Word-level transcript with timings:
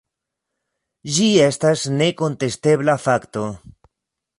Ĝi 1.17 1.29
estas 1.49 1.85
nekontestebla 2.01 3.01
fakto. 3.09 3.49